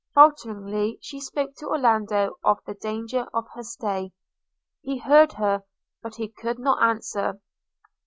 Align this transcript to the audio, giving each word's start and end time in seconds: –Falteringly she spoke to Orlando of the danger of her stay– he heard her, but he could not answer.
–Falteringly 0.15 0.97
she 0.99 1.19
spoke 1.19 1.53
to 1.57 1.67
Orlando 1.67 2.39
of 2.43 2.57
the 2.65 2.73
danger 2.73 3.27
of 3.35 3.45
her 3.53 3.61
stay– 3.61 4.11
he 4.81 4.97
heard 4.97 5.33
her, 5.33 5.61
but 6.01 6.15
he 6.15 6.27
could 6.27 6.57
not 6.57 6.81
answer. 6.81 7.39